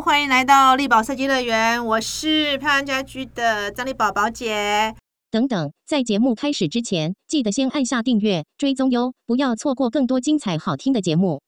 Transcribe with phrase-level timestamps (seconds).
[0.00, 4.94] 喽，欢迎来到力宝设计乐园，我是漂亮家居的张丽宝宝姐。
[5.30, 11.42] 等等，在节目开始之前，记得先按下订阅、追踪哟，不要错过更多精彩好听的节目。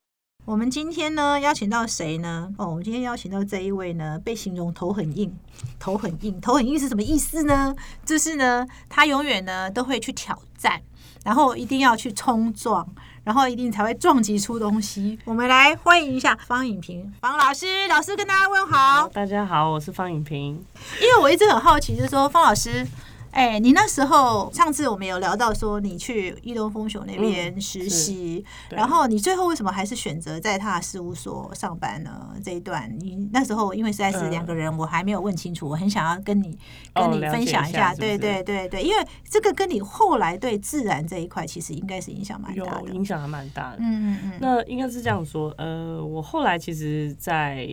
[0.45, 2.53] 我们今天呢邀请到谁呢？
[2.59, 5.35] 哦，我们今天邀请到这一位呢，被形容头很硬，
[5.79, 7.75] 头很硬，头很硬是什么意思呢？
[8.05, 10.83] 就是呢，他永远呢都会去挑战，
[11.25, 12.87] 然后一定要去冲撞，
[13.25, 15.19] 然后一定才会撞击出东西。
[15.25, 19.09] 我们来欢迎一下方颖平方老师，老师跟大家问好。
[19.09, 20.65] 大家好，我是方颖平。
[21.01, 22.87] 因为我一直很好奇，就是说方老师。
[23.33, 32.29] 哎，你那时候上次我们有聊到说你去易东风雄那边实习，然后你最后为什么还是选择在他的事务所上班呢？
[32.45, 36.59] 这一段你那时候因为实在是两个人，我还没有问清楚，我很想要跟你
[36.93, 43.79] 跟你分享一下，对对对对，因为这个跟你后来对自然这一块其实应该是影响蛮大的，影响还蛮大的。
[43.81, 47.67] 嗯嗯嗯，那应该是这样说，呃，我后来其实，在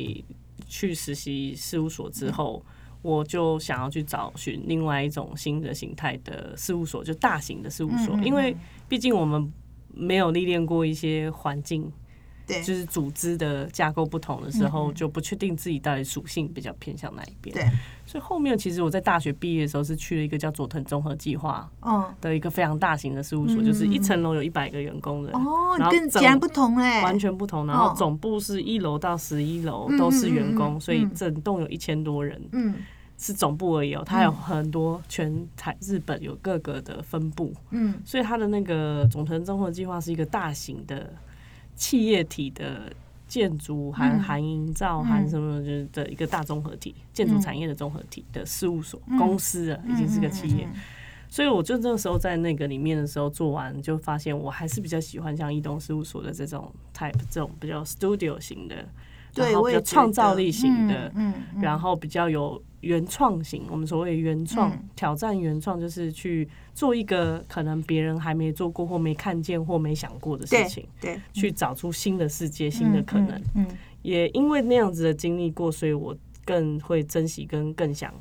[0.69, 2.63] 去实习事务所之后。
[3.01, 8.55] 我就想要去找寻另外一种新的形态的事务所，就大型的事务所，因为
[8.87, 9.51] 毕竟我们
[9.93, 11.91] 没有历练过一些环境，
[12.49, 17.55] 对，就是组织的架构不同的时候，就不确定自己到底属性比较偏向哪一边。
[17.55, 17.63] 对，
[18.05, 21.69] 所以后面其实我在大学毕业的时候是去了一个叫佐藤综合计划，
[22.19, 27.67] 的一个非常大型的事务所，就是一层楼有一百个员工的哦，跟截然不同嘞，完全不同。
[27.67, 32.41] 然后总部是一楼到十一楼都是员工，所以整栋有一千多人。
[32.51, 32.75] 嗯。
[33.21, 41.13] 是总部而已哦，它有很多全台日本有各个的分部，嗯，所以它的那个总藤综合计划是一个大型的
[41.79, 42.91] 企业体的
[43.25, 50.67] 建筑含含营造含什么就是的一个大综合体，建筑产业的综合体的事务所公司啊，已经是个企业，
[51.29, 58.85] 所以我就那个时候在那个里面的时候做完，就发现我还是比较喜欢像一东事务所的这种 type 这种比较 studio 型的。
[59.45, 63.63] 对，比较创造力型的，嗯，然后比较有原创型。
[63.69, 73.41] 我们所谓原创挑战，原创就是去做一个可能别人还没做过或没看见或没想过的事情，对，去找出新的世界、新的可能。
[73.55, 73.65] 嗯，
[74.01, 76.15] 也因为那样子的经历过，所以我
[76.45, 78.13] 更会珍惜跟更想。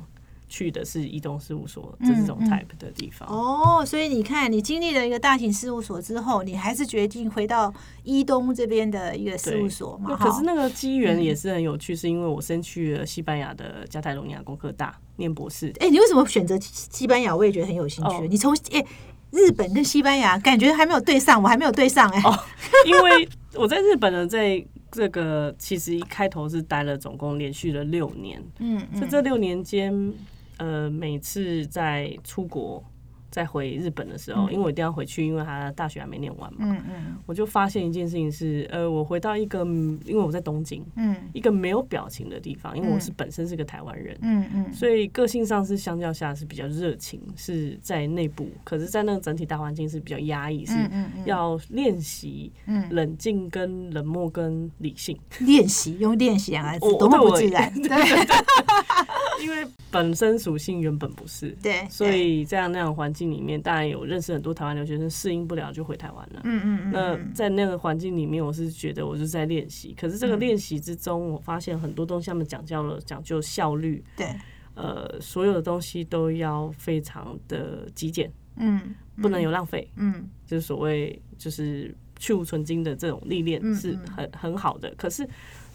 [0.49, 7.71] 去的是移动事务所这种 type 的地方哦，所以你看，你经历了一个大型事务所之后，你还是决定回到
[8.03, 10.17] 伊东这边的一个事务所嘛？
[10.17, 15.71] 可是那个机缘也是很有趣，是因为我先去了西班牙的加泰隆尼亚工科大念博士。
[15.79, 17.35] 哎，你为什么选择西班牙？
[17.35, 18.27] 我也觉得很有兴趣。
[18.27, 18.83] 你从哎
[19.29, 22.21] 日本跟西班牙感觉还没有对上，我还没有对上哎。
[22.23, 22.35] 哦，
[22.87, 28.43] 因为我在日本呢，在这个其实一开头是待了总共连续了六年。
[28.57, 30.11] 嗯，在这六年间。
[30.59, 32.83] 呃，每次在出国。
[33.31, 36.61] 在回日本的时候，因为我一定要回去，因为他大学还没念完嘛。
[36.61, 37.15] 嗯嗯。
[37.27, 39.59] 我就发现一件事情是，呃，我回到一个，
[40.03, 50.73] 因为我在东京，嗯，一个没有表情的地方，因为我是本身是个台湾人，嗯嗯，所以个性上是相较下是比较热情，是在内部，可是，在那个整体大环境是比较压抑，是
[51.25, 52.51] 要练习
[52.89, 55.15] 冷静、跟冷漠、跟理性。
[55.41, 57.89] 练习用练习两个字多么不自然， 对。
[59.41, 63.29] 因为本身属性原本不是，对，所以这样那样环境。
[63.29, 66.41] 里面当然有认识很多台湾留学生，适应不了就回台湾了。
[66.45, 66.91] 嗯嗯嗯。
[66.91, 69.95] 那在那个环境里面，我是觉得我是在练习。
[69.99, 74.03] 可是这个练习之中，我发现很多东西他们讲究了讲究效率。
[74.15, 74.27] 对。
[74.73, 78.31] 呃，所有的东西都要非常的极简。
[78.55, 78.95] 嗯。
[79.21, 79.87] 不能有浪费。
[79.95, 80.27] 嗯。
[80.47, 84.91] 就是所谓就是去无存精的这种历练是很很好的。
[84.97, 85.27] 可是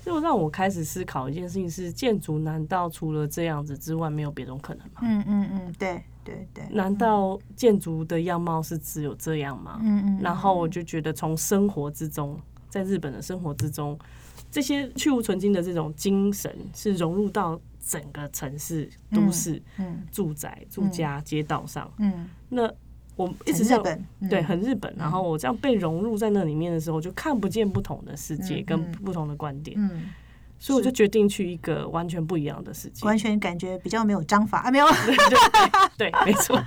[0.05, 5.01] 就让我开始思考一件事情：是建筑难道除了这样子之外，没有别种可能吗？
[5.03, 6.03] 嗯嗯嗯，对。
[6.25, 9.79] 对对，难道建筑的样貌是只有这样吗？
[9.83, 10.19] 嗯嗯。
[10.23, 13.99] 然后我就觉得，从生活之中，在日本的生活之中，
[14.51, 19.63] 这些去无存精的这种精神，是融入到整个城市、都市、
[20.11, 21.93] 住宅、住家、街道上。
[21.99, 22.27] 嗯。
[22.49, 22.73] 那
[23.17, 23.83] 我一直这样，
[24.29, 24.95] 对，很日本。
[24.99, 29.77] 然后我这样被融入在那里面的时候，就看不见不同的世界跟不同的观点。
[29.79, 30.11] 嗯。
[30.57, 34.87] 所以我就决定去一个完全不一样的世界，完全感觉比较没有章法啊，没有，
[35.99, 36.59] 对，没错，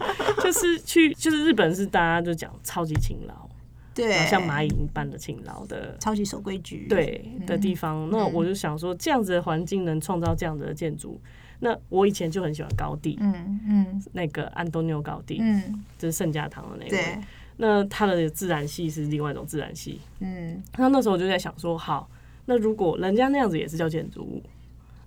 [0.44, 3.50] 就是去，就是日本是大家就讲超级勤劳，
[3.96, 8.08] 对，像蚂蚁一般的勤劳的，超级守规矩，对的地方。
[8.12, 11.20] 那我就想说，这样子的环境能创造这样子的建筑，
[11.60, 17.20] 那我以前就很喜欢高地，嗯嗯，那个安东尼奥高地，嗯，就是圣家堂的那位，
[17.58, 22.10] 那他的自然系是另外一种自然系，嗯，那那时候我就在想说，好。
[22.50, 24.42] 那如果人家那样子也是叫建筑物，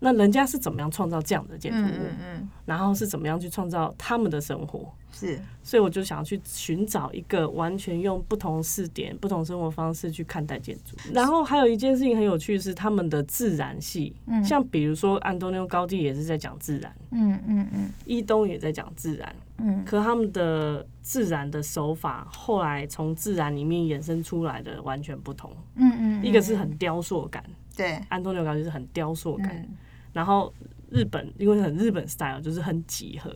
[0.00, 2.02] 那人家是怎么样创造这样的建筑嗯物？
[2.02, 4.92] 嗯嗯，然后是怎么样去创造他们的生活？
[5.12, 10.96] 是，所以我就想要去寻找一个完全用不同视点、不同生活方式去看待建筑。
[11.12, 14.14] 然后还有一件事情很有趣是他们的自然系，
[14.44, 17.90] 像比如说安东尼奥高地也是在讲自然，嗯嗯嗯。
[18.06, 19.84] 伊东也在讲自然，嗯。
[19.84, 25.50] 可他们的自然的手法后来从自然里面衍生出来的完全不同。
[25.74, 27.44] 嗯嗯，一个是很雕塑感，
[27.76, 29.68] 对，安东尼奥高地是很雕塑感，嗯
[30.12, 30.52] 然后
[30.90, 33.30] 日本因为很日本 style 就是很几何，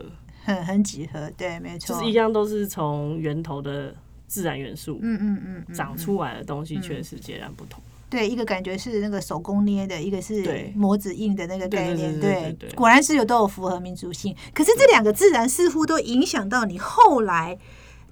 [0.45, 3.95] 很很几何，对，没错，就是一样都是从源头的
[4.27, 7.83] 自然元素嗯嗯嗯嗯，长出来的东西，确实截然不同。
[8.11, 12.57] 对，一个感觉是那个手工捏的，一个是模子印的那个概念，对。
[12.77, 14.33] 果然是有都有符合民族性。
[14.53, 17.59] 可是这两个自然似乎都影响到你后来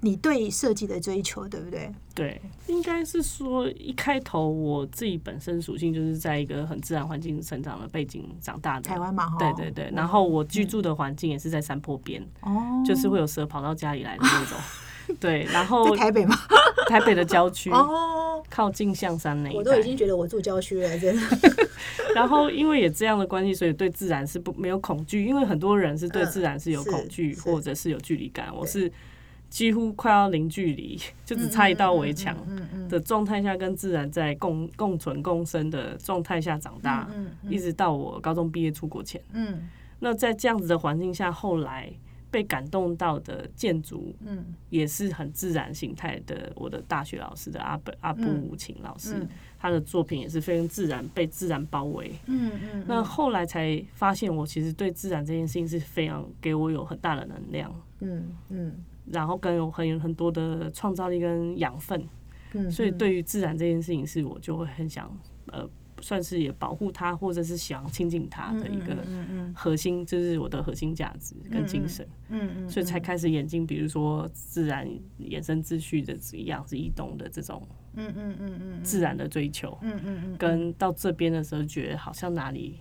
[0.03, 1.91] 你对设计的追求，对不对？
[2.13, 14.57] 对，应该是说一开头我自己本身属性就是在一个很自然环境成长的背景长大的台湾嘛，哈，对对对，然后我居住的环境也是在山坡边，哦，就是会有蛇跑到家里来的那种。
[15.19, 16.33] 对，然后在台北嘛，
[16.87, 19.83] 台北的郊区，哦，靠近象山那一我都已。
[19.83, 21.67] 经觉得我住郊区了，真的，
[22.15, 25.25] 然后因为也这样的关系，所以对自然是不没有恐惧。
[25.25, 28.47] 因为很多人是对嗯自然是有恐惧，是或者是有距离感。
[28.55, 28.89] 我是
[29.53, 32.35] 几乎快要零距离， 就只差一道围墙
[32.89, 39.21] 的状态下，跟自然在共共存共生的状态下长大，嗯一直到我高中毕业出国前。
[39.31, 39.69] 嗯。
[39.99, 41.87] 那在这样子的环境下，后来
[42.31, 44.43] 被感动到的建筑，嗯。
[44.71, 46.51] 也是很自然形态的。
[46.55, 49.29] 我的大学老师的阿本阿布武琴老师，嗯。
[49.59, 52.11] 他的作品也是非常自然，被自然包围。
[52.25, 62.07] 嗯嗯，那后来才发现，我其实对自然这件事情是非常给我有很大的能量，嗯嗯然后更有很有很多的创造力跟养分。
[62.53, 65.11] 嗯，所以对于自然这件事情，是我就会很想
[65.47, 65.67] 呃，
[66.01, 68.95] 算是也保护它，或者是想亲近它的一个
[69.55, 72.07] 核心，就是我的核心价值跟精神。
[72.29, 74.87] 嗯嗯，所以才开始演进，比如说自然
[75.19, 82.79] 衍生秩序的一样是移动的这种嗯嗯嗯嗯自然的追求，嗯嗯嗯，跟到这边的时候觉得好像哪里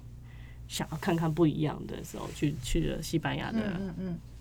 [0.73, 3.59] 想要看看不一样的时候，去去了西班牙的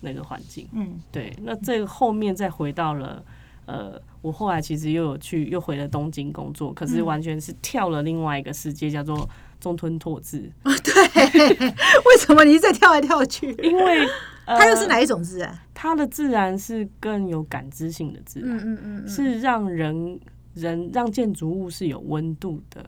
[0.00, 0.66] 那个环境。
[0.72, 3.22] 嗯对，那这个后面再回到了。
[3.64, 9.28] 呃，我后来其实又有去，又回了东京工作，可是完全是跳了另外一个世界，叫做
[9.60, 10.50] 中吞拓字。
[10.64, 13.52] 对 为什么你一直在跳来跳去？
[13.62, 14.00] 因为、
[14.46, 15.56] 呃、 它又是哪一种自然？
[15.72, 18.58] 它的自然是更有感知性的自然。
[18.58, 20.18] 嗯嗯是让人
[20.54, 22.84] 人让建筑物是有温度的，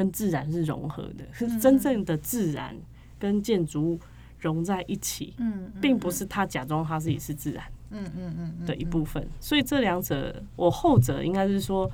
[0.00, 2.74] 跟自然是融合的，是真正的自然
[3.18, 4.00] 跟建筑物
[4.38, 9.28] 融在一起，嗯并不是他假装他自己是自然嗯嗯嗯的一部分。
[9.40, 11.90] 所以这两者，我后者应该是说，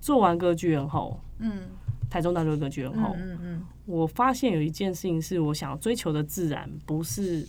[0.00, 1.62] 做完歌剧院后，嗯。
[2.08, 3.62] 台中大学歌剧院后，嗯嗯。
[3.86, 7.44] 我发现有一件事情是我想要追求的自然，不是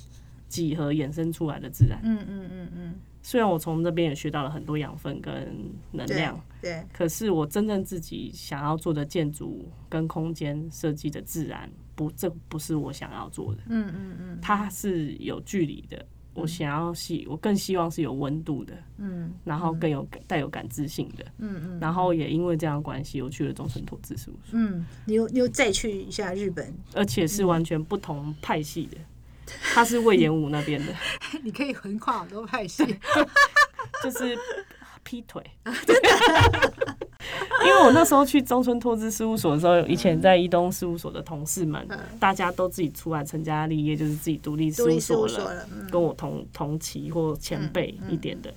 [0.50, 2.00] 几何衍生出来的自然。
[2.02, 2.96] 嗯嗯嗯嗯，
[3.26, 5.52] 虽然我从那边也学到了很多养分跟
[5.92, 14.40] 能量，对，可是我真正自己想要做的建筑跟空间设计的自然，不，这不是我想要做的，嗯嗯嗯。
[14.44, 16.06] 它是有距离的。
[16.36, 21.80] 我想要希，我更希望是有温度的，嗯然后更有感带有感知性的，嗯嗯。
[21.80, 28.98] 然后也因为这样的关系，我去了中村拓志事务所，嗯，你又你又再去一下日本，而且是完全不同派系的，
[29.74, 30.94] 他是魏延武那边的，
[31.44, 32.84] 你可以横跨好多派系。
[34.04, 34.38] 就是
[35.04, 35.44] 劈腿。
[37.66, 41.88] 因为我那时候去中村拓资事务所的时候，以前在一东事务所的同事们，
[42.20, 48.54] 大家都自己出来成家立业，就是自己独立事务所了，所了，嗯跟我同同期或前辈一点的。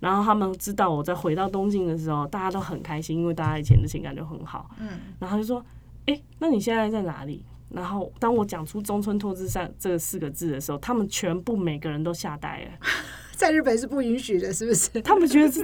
[0.00, 4.70] 然后他们知道我在回到东京的时候，大家都很开心，因为大家以前的情感就很好。
[4.78, 5.62] 嗯然后就说
[6.06, 12.86] ：“哎、那你现在在哪里？”然后当我讲出中村拓志上这四个字的时候，他们全部每个人都吓呆了。
[13.36, 15.00] 在日本是不允许的，是不是？
[15.02, 15.62] 他们觉得这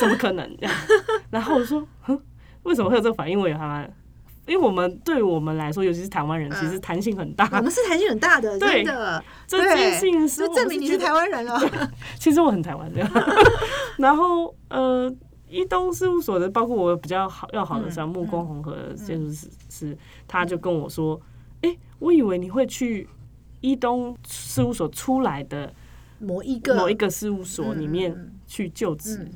[0.00, 0.58] 怎么可能？
[1.30, 2.20] 然后我说，哼，
[2.64, 3.38] 为什么会有这个反应？
[3.38, 3.94] 我也还蛮，
[4.46, 7.48] 因为我们对于我们来说，尤其是台湾人，其实弹性很大。
[7.52, 11.60] 我们是弹性很大的，对真的，这件事情是证明你是台湾人了。
[12.18, 13.08] 其实我很台湾的。
[13.98, 15.14] 然后呃，
[15.48, 21.31] 一东事务所的，包括我比较好要好的像木工红河的建筑师，是他就跟我说，哎、
[22.02, 23.08] 我以为你会去
[23.60, 25.72] 伊东事务所出来的
[26.18, 29.18] 某一个某一个事务所里面嗯去就职。
[29.22, 29.30] 嗯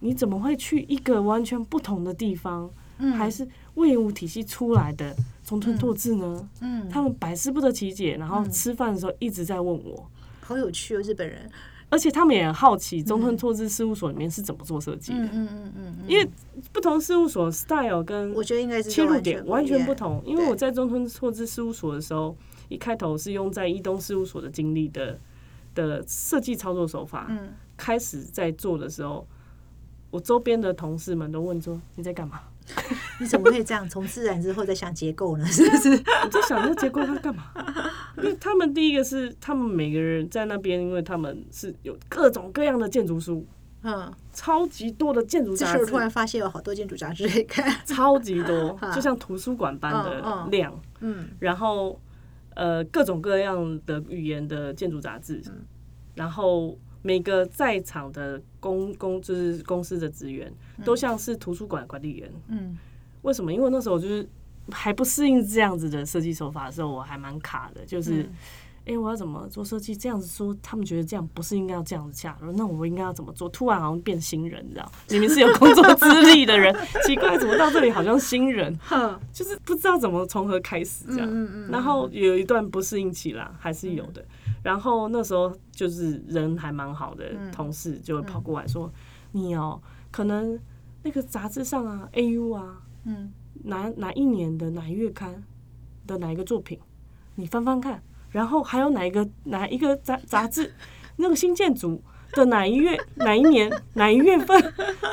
[0.00, 2.70] 你怎么会去一个完全不同的地方？
[2.98, 6.48] 嗯还是魏延武体系出来的中村拓志呢？
[6.60, 10.08] 嗯，他们百思不得其解，然后吃饭的时候一直在问我，
[10.40, 11.50] 好有趣哦，日本人。
[11.90, 15.18] 而且他们也很好奇中村拓志事务所里面是怎么做设计的。
[15.20, 16.28] 嗯嗯嗯嗯，因为
[16.72, 20.22] 不同事务所 style 跟我觉得应该是切入点完全不同。
[20.26, 22.36] 因为我在中村拓志事务所的时候，
[22.68, 25.18] 一开头是用在一东事务所的经历的
[25.74, 29.26] 的设计操作手法，嗯，开始在做的时候，
[30.10, 32.40] 我周边的同事们都问说你在干嘛？
[33.20, 33.88] 你怎么可以这样？
[33.88, 35.44] 从自然之后再想结构呢？
[35.50, 35.90] 是不是？
[36.24, 37.44] 我在想这结构它干嘛？
[38.18, 43.46] 因为他们第一个是他们每个人在那边，因为他们是有各种各样的建筑书，
[43.82, 47.74] 嗯，超级多的建筑杂志这时候突，然发现有好多建筑杂志可以看。
[47.84, 50.80] 超级多， 就像图书馆般嗯的嗯量。
[51.00, 52.00] 嗯然后
[52.54, 55.64] 呃各种各样的语言的建筑杂志，嗯
[56.14, 60.52] 然后每个在场的公公就是公司的职员
[60.84, 62.30] 都像是图书馆管理员。
[62.48, 62.76] 嗯
[63.22, 63.52] 为什么？
[63.52, 64.28] 因为那时候我就是
[64.70, 68.22] 还不适应这样子的设计手法的时候，我还蛮卡的，就是。
[68.22, 68.34] 嗯
[68.90, 69.94] 哎、我要怎么做设计？
[69.94, 73.46] 这样子说，他们觉得这样不是应该要这样子下，那我应该要怎么做？
[73.50, 74.90] 突然好像变新人，你知道？
[75.10, 76.74] 明明是有工作资历的人，
[77.04, 78.74] 奇怪，怎么到这里好像新人？
[78.80, 81.28] 哼就是不知道怎么从何开始这样。
[81.30, 84.24] 嗯嗯然后有一段不适应期啦，还是有的。
[84.68, 88.92] 然后那时候就是人还蛮好的，同事就会跑过来说
[89.32, 90.60] ：“你哦，可能
[91.02, 93.32] 那个杂志上啊，AU 啊，嗯
[93.64, 95.42] 哪哪一年的哪一月刊
[96.06, 96.78] 的哪一个作品，
[97.36, 98.02] 你翻翻看。
[98.30, 100.74] 然后还有哪一个哪一个杂杂志，
[101.16, 104.62] 那个新建筑的哪一月哪一年哪一月份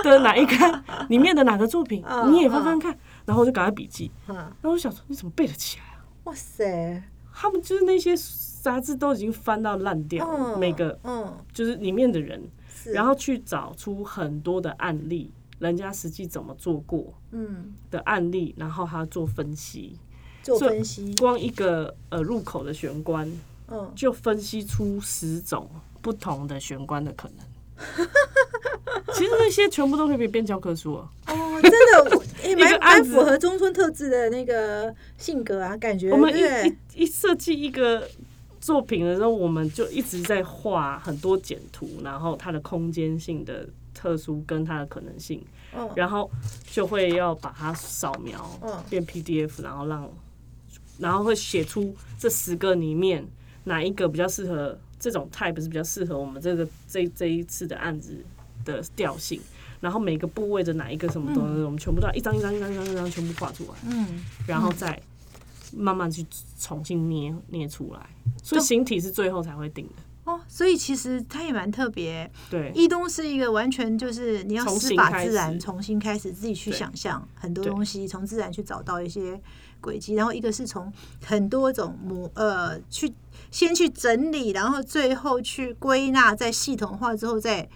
[0.04, 2.94] 的哪一刊里面的哪个作品，嗯你也翻翻看。
[3.26, 4.12] 然后我就赶快笔记。
[4.28, 6.04] 嗯，然后我想说，你怎么背得起来啊？
[6.26, 7.02] 哇塞，
[7.34, 8.14] 他们就是那些
[8.66, 12.42] 杂志都已经翻到烂掉了，嗯每个嗯就是里面的人，
[12.86, 15.30] 然后去找出很多的案例，
[15.60, 20.00] 人家实际怎么做过嗯的案例，然后他做分析。
[20.42, 23.32] 做分析，光一个呃入口的玄关，
[23.68, 25.70] 嗯就分析出十种
[26.02, 27.46] 不同的玄关的可能。
[29.14, 31.10] 其实那些全部都可以变教科书了。
[31.28, 38.08] 哦，真的， 蛮蛮符合中村特质的那个性格啊，感觉我们一一一设计一个
[38.66, 45.40] 作品的时候，我们就一直在画很多简图，然后它的空间性的特殊跟它的可能性，
[45.78, 46.28] 嗯然后
[46.72, 50.10] 就会要把它扫描嗯变 PDF，然后让
[50.98, 53.24] 然后会写出这十个里面
[53.66, 58.18] 哪一个比较适合这种 type 是比较适合我们这个这这一次的案子
[58.66, 59.40] 的调性。
[59.80, 63.72] 然后每个部位的哪一个什么东西，我们全部都要一张一张一张一张一张全部画出来。
[63.88, 65.00] 嗯然后再
[65.76, 66.26] 慢慢去
[66.58, 68.10] 重新捏捏出来，
[68.42, 70.32] 所以形体是最后才会定的。
[70.32, 72.28] 哦，所以其实它也蛮特别。
[72.50, 79.40] 对，一东是一个完全就是你要从师法自然，重新开始自己去想象很多东西，从自然去找到一些
[79.80, 80.92] 轨迹，然后一个是从
[81.24, 83.14] 很多种模呃去
[83.52, 87.70] 先去整理，然后最后去归纳，再系统化之后再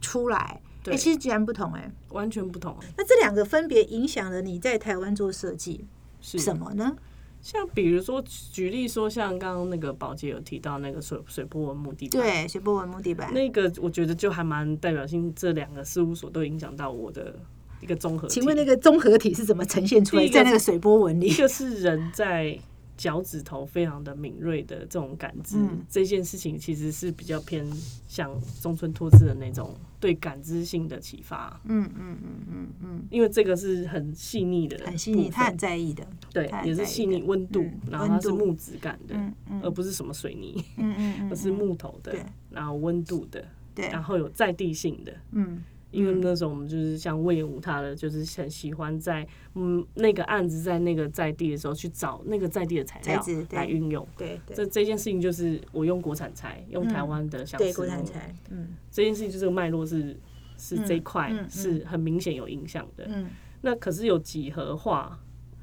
[0.00, 0.36] 出来。
[0.36, 2.76] 哎、对其实截然不同哎、完全不同。
[2.96, 5.86] 那这两个分别影响了你在台湾做设计
[6.20, 6.96] 是什么呢？
[7.44, 13.30] 像比如说，举例说，像刚刚那个宝洁有提到那个水水波纹木地板，对，水波纹木地板。
[13.34, 17.38] 那个我觉得就还蛮代表性，这两个事务所都影响到我的
[17.82, 18.32] 一个综合体。
[18.32, 20.26] 请问那个综合体是怎么呈现出来？
[20.28, 22.58] 在那个水波纹里一，个是人在
[22.96, 25.84] 脚趾头非常的敏锐的这种感知，嗯。
[25.88, 27.66] 这件事情其实是比较偏
[28.06, 31.60] 向中村拓志的那种对感知性的启发。
[31.64, 36.06] 嗯嗯嗯嗯嗯，因为这个是很细腻的，很细腻，他很在意的。
[36.32, 39.14] 对也是细腻的温度嗯，然后它是木质感的，
[39.62, 42.14] 而不是什么水泥，嗯嗯嗯，而是木头的，
[42.50, 45.12] 然后温度的，对，然后有在地性的。
[45.32, 45.62] 嗯
[45.94, 53.22] 因为那时候我们就是像魏武他的，就是很喜欢在嗯那个案子在那个在地的时候去找那个在地的材料
[53.52, 54.06] 来运用。
[54.18, 54.56] 对对。
[54.56, 58.68] 这这件事情就是我用国产材，用台湾的相对，思木国产材，嗯。
[58.90, 60.16] 这件事情就这个脉络是
[60.58, 61.50] 是这一块嗯嗯。
[61.50, 63.04] 是很明显有影响的。
[63.08, 63.28] 嗯。
[63.62, 65.18] 那可是有几何化、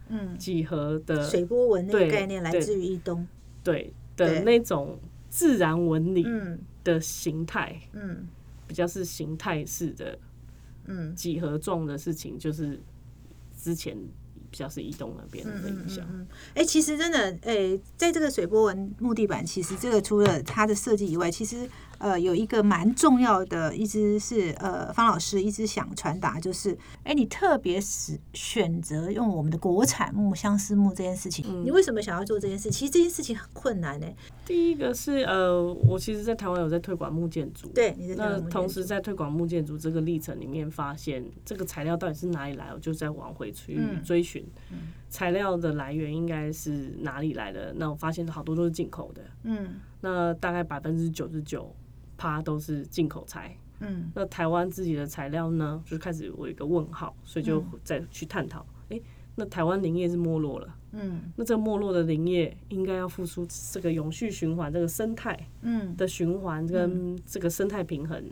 [0.08, 3.28] 嗯，几何的水波纹那个对概念来对自于一东，
[3.64, 3.94] 对。
[4.16, 4.28] 对。
[4.28, 4.98] 的那种
[5.30, 6.60] 自然纹理嗯。
[6.84, 8.28] 的形态，嗯
[8.72, 10.18] 比较是形态式的
[10.86, 12.82] 嗯几何状的事情，就是
[13.62, 13.98] 之前
[14.50, 16.08] 比较是移动那边的嗯影响。
[16.10, 16.26] 嗯，
[16.56, 21.70] 哎，其实真的，哎，在这个水波纹木地板，其实这个除了它的设计以外，其实
[22.02, 32.70] 呃有一个蛮重要的，一直是呃方老师一直想传达，就是哎，你特别是选择用我们的国产木相思木这件事情，嗯你为什么想要做这件事？
[32.72, 34.08] 其实这件事情很困难呢。
[34.46, 44.46] 第一个是呃，我其实，在台湾有在推广木建筑，对，你那同时在推广木建筑这个历程里面，发现这个材料到底是哪里来，我就在往回去嗯追寻
[45.10, 47.74] 材料的来源应该是哪里来的。
[47.78, 51.74] 那我发现好多都是进口的，嗯那大概百分之九十九
[52.22, 53.58] 趴都是进口材。
[53.80, 59.02] 嗯，那台湾自己的材料呢，就开始有一个问号，所以就再去探讨，哎，
[59.34, 68.24] 那台湾林业是没落了，嗯，那这个没落的林业应该要复苏这个永续循环，这个生态，嗯的循环跟这个生态平衡。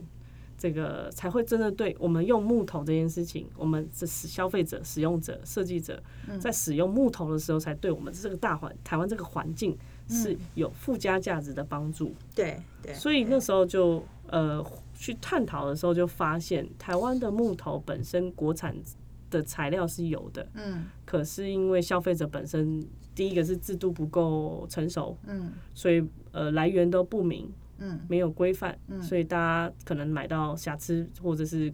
[0.56, 6.02] 这个才会真的对我们用木头这件事情，我们这是消费者、使用者、设计者
[6.38, 9.74] 在使用木头的时候，才对我们这个大环台湾这个环境
[10.10, 12.14] 是有附加价值的帮助。
[12.34, 14.64] 对对，所以那时候就呃
[14.94, 18.76] 去探讨的时候，就发现台湾的木头本身国产
[19.30, 27.50] 的材料是有的，嗯，可是因为消费者本身第一个是制度不够成熟，嗯，所以呃来源都不明。
[27.82, 29.00] 嗯，没有规范，嗯。
[29.00, 31.72] 所以大家可能买到瑕疵或者是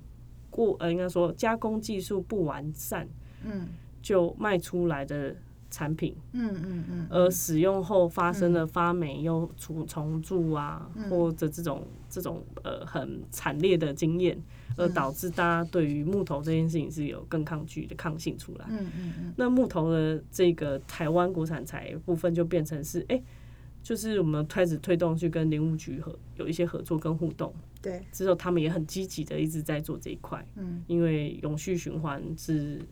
[0.50, 3.08] 过呃，应该说加工技术不完善，
[3.42, 3.66] 嗯，
[4.00, 5.34] 就卖出来的
[5.70, 14.40] 产品，嗯嗯嗯，而使用后发生了发霉又重重蛀啊，或者这种这种呃很惨烈的经验，
[14.76, 23.22] 而导致大家对于木头这件事情是有更抗拒的抗性出来，嗯嗯嗯，那木头的这个台湾国产材部分就变成是哎。
[23.82, 32.82] 就是我们开始推动去跟林务局合有一些合作跟互动，对，之后他们也很积极的一直在做这一块，嗯，因为永续循环是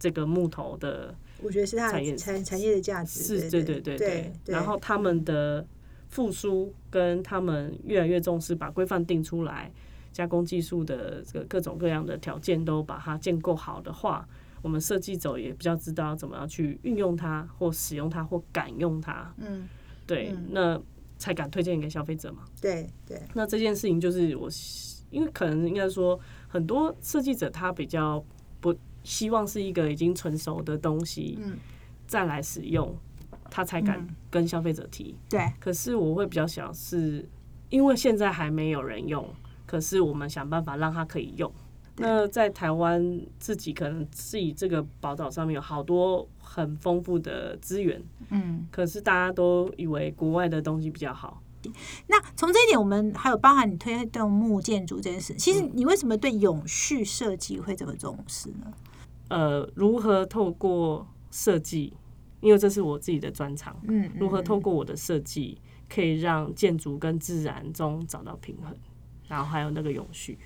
[0.00, 5.66] 这个木头的，我觉得是它产业产产业的价值，是，对对对对，然后他们的
[6.08, 9.70] 复苏跟他们越来越重视把规范定出来，
[10.12, 14.26] 加工技术的这个各种各样的条件都把它建构好的话，
[14.62, 19.68] 我们设计者也比较知道怎么样去运用它或使用它或敢用它，嗯。
[20.06, 20.80] 对，那
[21.18, 22.44] 才敢推荐给消费者嘛。
[22.60, 23.20] 对对。
[23.34, 24.48] 那这件事情就是我，
[25.10, 26.16] 因为可能应该说，
[26.46, 28.35] 很多设计者他比较不
[29.06, 31.56] 希望是一个已经成熟的东西，嗯，
[32.08, 32.94] 再来使用，
[33.48, 35.14] 他才敢跟消费者提。
[35.30, 35.40] 对。
[35.60, 37.26] 可是我会比较想是，
[37.70, 39.26] 因为现在还没有人用，
[39.64, 41.50] 可是我们想办法让他可以用。
[41.98, 51.40] 那在台湾自己可能自己这个宝岛上面有好多很丰富的资源，嗯，可是大家都以为国外的东西比较好。
[52.06, 58.72] 那从这一点，我们还有包含你推动木建筑这件事，其实你为什么对永续设计会这么重视呢？
[59.28, 61.92] 呃，如何透过设计，
[62.40, 68.74] 因为这是我自己的专长，嗯，如何透过我的设计，可以让建筑跟自然中找到平衡，
[69.28, 70.38] 然后还有那个永续。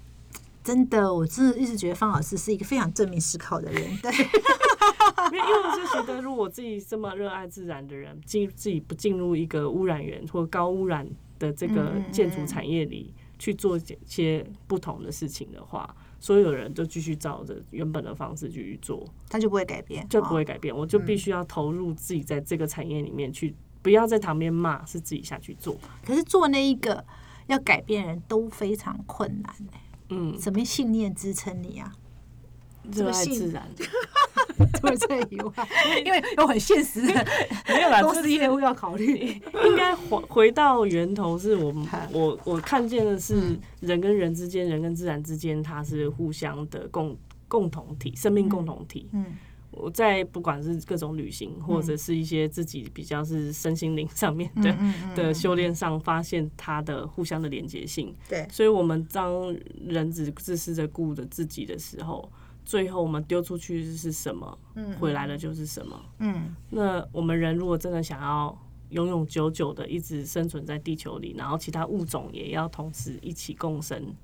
[0.62, 3.82] 真的，我真的一直觉得方老师是一个非常正面思考的人。
[4.02, 4.12] 对，
[5.32, 20.76] 因为我就觉得，如果自己这么热爱自然的人，进自己不进入一个污染源或高污染的这个建筑产业里去做一些不同的事情的话，所有人都继续照着原本的方式继续做，他就不会改变，就不会改变。
[20.76, 25.76] 我就必须要投入自己在这个产业里面去，不要在旁边骂，是自己下去做。
[26.04, 27.04] 可是做那一个
[27.46, 29.54] 要改变人都非常困难
[30.10, 31.92] 嗯，什么信念支撑你啊？
[32.92, 33.68] 热爱自然，
[34.80, 35.52] 除了这以外，
[36.04, 37.26] 因为有很现实的，
[37.68, 39.40] 没有啦，公司业务要考虑。
[39.64, 47.16] 应该回回到源头，是我们我我看见的是人跟人之间，人跟自然之间，它是互相的共
[47.48, 49.08] 共同体，生命共同体。
[49.12, 49.26] 嗯。
[49.72, 54.76] 我在不管是各种旅行，或者是一些自己比较是身心灵上面的
[55.14, 58.12] 的修炼上，发现它的互相的连接性。
[58.28, 62.28] 对，所以，我们当人只自私的顾着自己的时候，
[62.64, 64.58] 最后我们丢出去是什么，
[64.98, 66.00] 回来的就是什么。
[66.18, 68.56] 嗯，那我们人如果真的想要
[68.90, 74.14] 永永久久的一直生存在地球里，然后其他物种也要同时一起共生。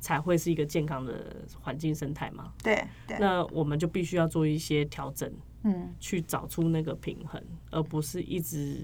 [0.00, 2.52] 才会是一个健康的环境生态嘛？
[2.60, 2.84] 对，
[3.20, 8.80] 那我们就必须要做一些调整，嗯，去找出那个平衡，而不是一直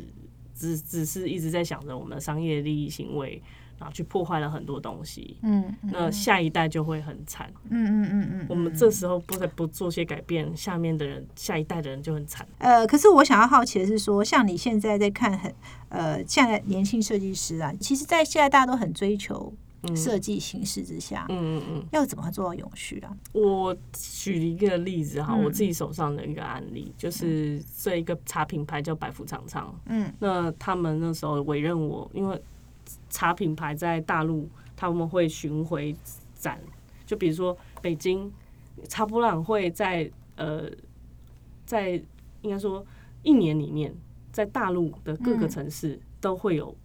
[0.54, 3.42] 只只是一直在想着我们的商业利益行为，
[3.78, 12.46] 然后去破坏了很多东西，嗯，那下一代就会很惨，嗯嗯嗯嗯，我们这时候不再不做些改变，下面的人下一代的人就很惨。
[12.58, 15.54] 呃，可是我想要好奇的是说，像你现在在看很
[15.88, 19.52] 呃，现在年轻设计师啊，其实，在现在大家都很追求。
[19.94, 23.16] 设计形式之下，嗯嗯嗯，要怎么做到永续啊？
[23.32, 32.42] 我举一个例子哈，我自己手上的一个案例，就是这一个茶品牌叫百福长长，嗯，那他们那时候委任我，因为
[33.08, 35.94] 茶品牌在大陆他们会巡回
[36.34, 36.60] 展，
[37.06, 38.32] 就比如说北京
[38.88, 40.70] 茶博览会，在呃，
[41.66, 42.00] 在
[42.42, 42.84] 应该说
[43.22, 43.94] 一年里面，
[44.32, 46.76] 在大陆的各个城市都会有。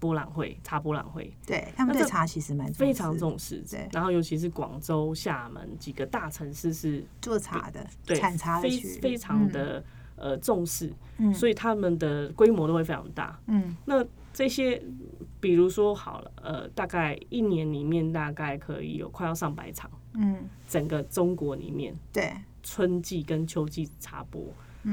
[0.00, 3.88] 博览会茶博览会，对他们对茶其实蛮非常重视，对。
[3.90, 9.82] 然后尤其是广州、厦门几个大城市是做茶的，对产茶非非常的
[10.16, 13.74] 呃重视，嗯，所以他们的规模都会非常大，嗯。
[13.86, 14.82] 那这些，
[15.44, 24.42] 比如说好了，呃，大概一年里面大概可以有快要上百场，嗯，整个中国里面对，春季跟秋季茶播，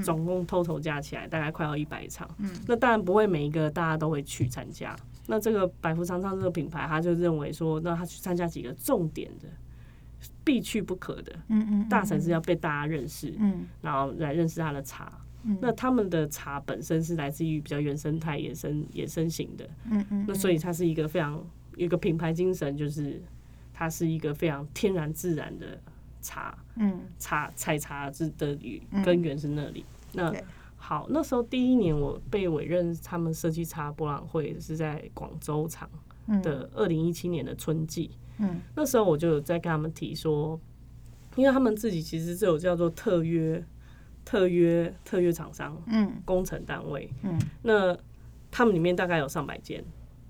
[0.03, 2.29] 总共 total 加起来大概快要一百场。
[2.39, 4.93] 嗯那当然不会每一个大家都会去参加。
[5.25, 9.47] 那这个百福长昌这个品牌，他就认为说，那他去参加几个重点的、
[10.43, 15.13] 必去不可的嗯嗯，大城市要被大家认识，嗯然后来认识他的茶。
[15.43, 15.57] 嗯。
[15.61, 21.33] 那他们的茶本身是来自于比较原生态、野生、野生型的，嗯嗯，那所以它是一个非常
[21.75, 23.21] 有一个品牌精神，就是
[23.73, 25.79] 它是一个非常天然自然的
[26.21, 27.01] 茶，嗯。
[27.19, 28.57] 茶采茶之的
[29.03, 29.85] 根源是那里。
[30.13, 30.33] 那
[30.75, 35.89] 好，那时候第一年我被委任他们设计茶博览会是在广州场
[36.41, 38.11] 的二零一七年的春季。
[38.39, 38.59] 嗯。
[38.75, 40.59] 那时候我就有在跟他们提说，
[41.35, 43.63] 因为他们自己其实是有叫做特约、
[44.23, 46.11] 特约、特约厂商嗯。
[46.25, 47.39] 工程单位，嗯。
[47.61, 47.97] 那
[48.49, 49.83] 他们里面大概有上百间，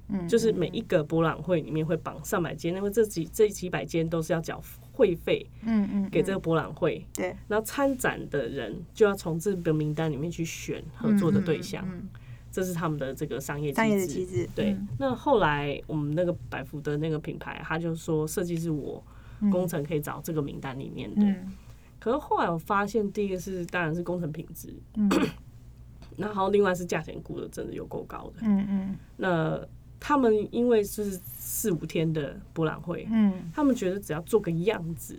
[0.09, 7.35] 嗯，就是每一个博览会里面会绑上百间，因为这几这几百间都是要缴会费嗯嗯给这个博览会，对。
[7.47, 12.07] 然后参展的人就要从这个名单里面去选合作的对象，嗯
[12.51, 14.47] 这是他们的这个商业商业机制。
[14.53, 14.71] 对。
[14.71, 19.01] 嗯，那后来我们那个百福的那个品牌，他就说设计是我
[19.49, 21.53] 工程可以找这个名单里面的，嗯
[22.01, 25.07] 可是后来我发现，第一个是当然是工程品质，嗯。
[26.17, 28.41] 然后另外是价钱估的真的有够高的。
[28.41, 28.95] 嗯嗯。
[29.15, 29.59] 那
[29.97, 31.05] 他们因为是
[31.37, 33.49] 四五天的博览会，嗯。
[33.53, 35.17] 他们觉得只要做个样子，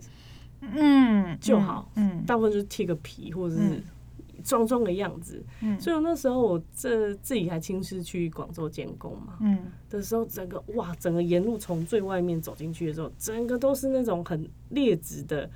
[0.61, 2.23] 嗯就好嗯。
[2.27, 3.83] 大部分就是贴个皮或者是嗯。
[4.43, 5.43] 装装个样子。
[5.61, 5.79] 嗯。
[5.81, 9.57] 所以我那时候我这自己还亲自去广州监工嘛嗯。
[9.89, 15.49] 的时候，整个哇，整个沿路从最外面走进去的时候，整个都是那种很劣质的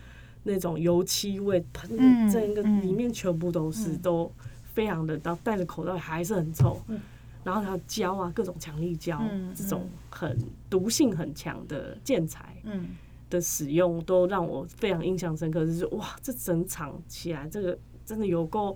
[0.47, 1.95] 那种油漆味喷
[2.31, 4.31] 整个嗯里面全部都是都
[4.73, 6.81] 非常的，然后戴着口罩还是很臭。
[7.43, 10.37] 然后还有胶啊，各种强力胶，嗯这种很
[10.69, 12.97] 毒性很强的建材嗯
[13.29, 15.65] 的使用，都让我非常印象深刻。
[15.65, 18.75] 就是哇，这整场起来，这个真的有够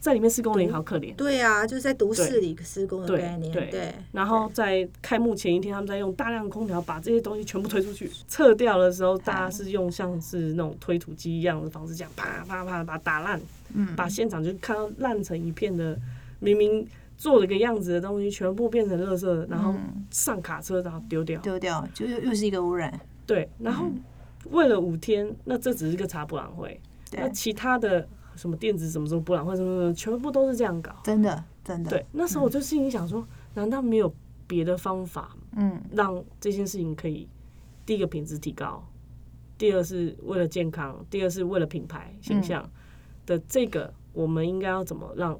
[0.00, 1.14] 在里面施工的人好可怜。
[1.14, 8.10] 对啊，就是在都市里施工的对概念，对对，然后在开幕前一天，他们在用大量的空调把这些东西全部推出去。
[8.26, 13.38] 撤掉的时候，大家是用像是那种推土机一样的方式，这样啪啪啪把它打烂，
[13.74, 13.94] 嗯。
[13.94, 15.98] 把现场就看到烂成一片的，
[16.38, 16.86] 明明
[17.18, 19.74] 做了个样子的东西，全部变成垃圾，然后
[20.10, 21.38] 上卡车，然后丢掉。
[21.42, 23.86] 丢掉，就又又是一个污染，对，然后
[24.50, 26.80] 为了五天，那这只是个茶博览会，
[27.12, 28.08] 那，其他的
[28.40, 30.96] 什么电子什么什么博览会什么什么，全部都是这样搞。
[31.04, 34.10] 真的真的，对，那时候我就心里想说，难道没有
[34.46, 35.78] 别的方法嗯。
[35.92, 37.28] 让这件事情可以
[37.84, 38.82] 第一个品质提高，
[39.58, 42.66] 第二是为了健康，第二是为了品牌形象
[43.26, 45.38] 的这个，我们应该要怎么让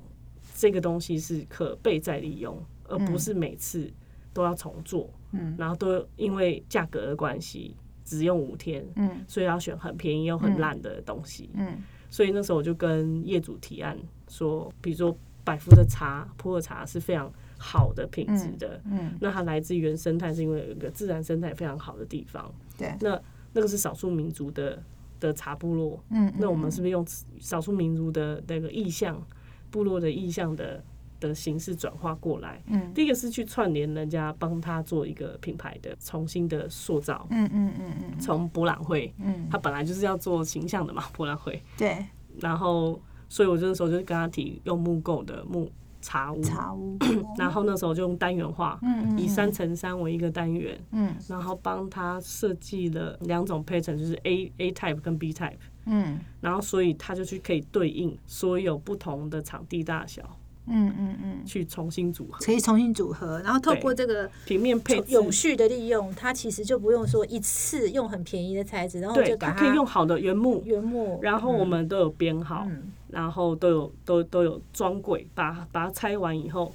[0.54, 3.90] 这个东西是可被再利用，而不是每次
[4.34, 5.54] 都要重做，嗯。
[5.56, 9.24] 然后都因为价格的关系只用五天，嗯。
[9.26, 11.48] 所以要选很便宜又很烂的东西。
[11.54, 13.96] 嗯所以那时候我就跟业主提案
[14.28, 22.52] 说，比如说百福的茶、普洱茶是非常好的品质的，嗯，那它来自原生态，是因为有一个自然生态非常好的地方。
[22.76, 23.20] 对，那
[23.52, 24.82] 那个是少数民族的
[25.18, 27.06] 的茶部落，嗯，那我们是不是用
[27.38, 29.22] 少数民族的那个意象、
[29.70, 30.82] 部落的意象的
[31.20, 32.60] 的形式转化过来？
[32.66, 32.92] 嗯。
[32.92, 37.26] 第一个是去串联人家，帮他做一个品牌的重新的塑造。
[37.30, 38.18] 嗯嗯嗯嗯。
[38.18, 41.62] 从博览会，嗯，他本来就是要做形象的嘛，博览会。
[41.76, 42.04] 对，
[42.40, 46.96] 然后，所以我那时候就跟他提用木构的木茶屋，茶屋，
[47.36, 51.14] 然后那时候就用单元化，嗯嗯以三乘三为一个单元，嗯。
[51.28, 56.18] 然后帮他设计了两种 pattern，就是 A A type 跟 B type，嗯。
[56.40, 60.22] 然后所以他就去可以对应所有不同的场地大小
[60.70, 65.12] 嗯嗯嗯，去重新组合，可以重新组合，然后透过这个平面配置。
[65.12, 72.92] 永续的利用，它其实就不用说一次用很便宜的材质，然后对，就把它可以用好的原木，原木，然后我们都有编号，嗯。
[73.08, 76.72] 然后都有都都有装柜，把把它拆完以后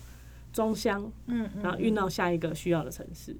[0.51, 3.31] 装箱，嗯嗯然后运到下一个需要的城市。
[3.31, 3.39] 嗯，嗯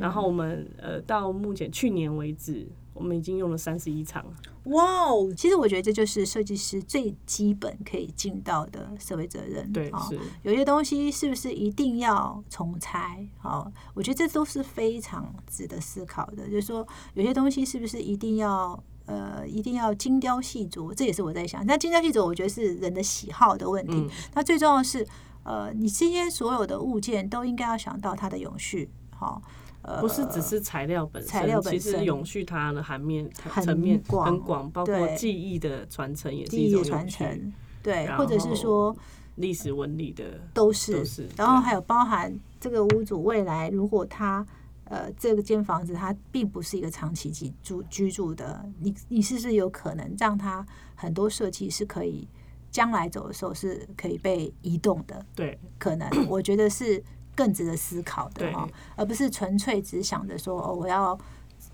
[0.00, 4.24] 然后我们呃到目前去年为止，我们已经用了三十一场。
[4.64, 9.70] 哇哦，其实我觉得这就是设计师最基本可以尽到的社会责任。
[9.70, 13.28] 对，哦是有些东西是不是一定要重拆？
[13.42, 16.48] 哦，我觉得这都是非常值得思考的。
[16.48, 20.94] 就是说，有些东西是不是一定要呃一定要精雕细琢？
[20.94, 21.66] 这也是我在想。
[21.66, 23.92] 那精雕细琢，我觉得是人的喜好的问题。
[23.92, 25.06] 嗯那最重要的是，
[25.42, 28.88] 呃，你这些所有的物件都应该要想到它的永续。
[29.24, 29.42] 好、
[29.82, 38.94] 呃，不是只是材料本身，材料本其实永续它的含面很层面广很广，包括记忆的传承也是一种，传承，对，或者是说
[39.36, 44.46] 历史纹理的都是，都是然后还有包含这个屋主未来如果他
[44.84, 52.28] 呃这个间房子它并不是一个长期居住居住的，你你是不是有可能让它很多设计是可以
[52.70, 55.24] 将来走的时候是可以被移动的？
[55.34, 57.02] 对，可能我觉得是
[57.34, 61.18] 更值得思考的对哈，而不是纯粹只想着说哦我要。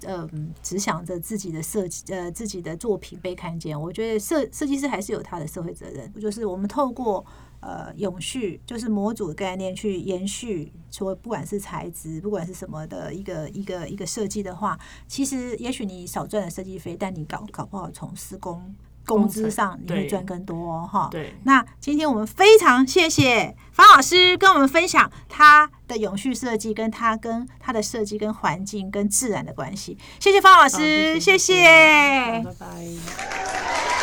[0.06, 3.78] 嗯，只想着自己的设计，呃，自己的作品被看见。
[3.78, 7.22] 我觉得设设计师还是有他的社会责任，就是我们透过
[7.60, 18.74] 呃永续，就是模组的概念去延续，说不管是材质，不管是什么的一个一个一个设计的话，其实也许你少赚了设计费，但你搞搞不好从施工
[19.06, 21.08] 工资上你会对赚更多哦哈。
[21.10, 29.98] 对，那今天我们非常谢谢方老师跟我们分享他的永续设计，跟他跟他的设计跟环境跟自然的关系。
[30.18, 33.99] 谢谢方老好师，谢谢好拜拜。